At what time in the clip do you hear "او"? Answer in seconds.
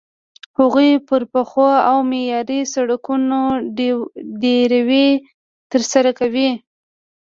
1.89-1.97